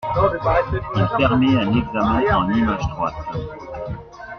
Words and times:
Il 0.95 1.09
permet 1.19 1.55
un 1.57 1.75
examen 1.77 2.35
en 2.35 2.49
image 2.51 2.87
droite. 2.87 3.23